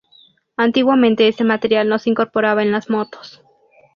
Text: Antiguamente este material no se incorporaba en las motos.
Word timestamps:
Antiguamente 0.57 1.27
este 1.27 1.43
material 1.43 1.87
no 1.87 1.99
se 1.99 2.09
incorporaba 2.09 2.63
en 2.63 2.71
las 2.71 2.89
motos. 2.89 3.43